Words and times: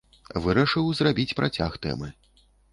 Вырашыў 0.45 0.87
зрабіць 1.01 1.37
працяг 1.43 1.79
тэмы. 1.87 2.13